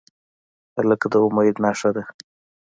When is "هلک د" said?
0.75-1.13